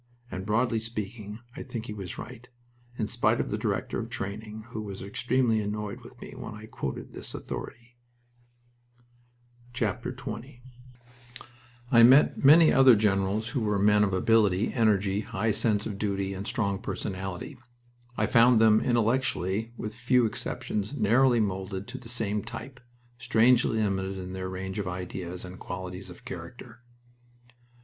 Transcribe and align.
And, 0.31 0.47
broadly 0.47 0.79
speaking, 0.79 1.41
I 1.55 1.61
think 1.61 1.85
he 1.85 1.93
was 1.93 2.17
right, 2.17 2.49
in 2.97 3.07
spite 3.07 3.39
of 3.39 3.51
the 3.51 3.57
Director 3.59 3.99
of 3.99 4.09
Training, 4.09 4.63
who 4.69 4.81
was 4.81 5.03
extremely 5.03 5.61
annoyed 5.61 6.01
with 6.01 6.19
me 6.19 6.33
when 6.33 6.55
I 6.55 6.65
quoted 6.65 7.13
this 7.13 7.35
authority. 7.35 7.99
XX 9.75 10.61
I 11.91 12.01
met 12.01 12.43
many 12.43 12.73
other 12.73 12.95
generals 12.95 13.49
who 13.49 13.61
were 13.61 13.77
men 13.77 14.03
of 14.03 14.11
ability, 14.11 14.73
energy, 14.73 15.19
high 15.21 15.51
sense 15.51 15.85
of 15.85 15.99
duty, 15.99 16.33
and 16.33 16.47
strong 16.47 16.79
personality. 16.81 17.55
I 18.17 18.25
found 18.25 18.59
them 18.59 18.79
intellectually, 18.81 19.71
with 19.77 19.93
few 19.93 20.25
exceptions, 20.25 20.95
narrowly 20.95 21.39
molded 21.39 21.87
to 21.89 21.99
the 21.99 22.09
same 22.09 22.41
type, 22.43 22.79
strangely 23.19 23.77
limited 23.77 24.17
in 24.17 24.33
their 24.33 24.49
range 24.49 24.79
of 24.79 24.87
ideas 24.87 25.45
and 25.45 25.59
qualities 25.59 26.09
of 26.09 26.25
character. 26.25 26.81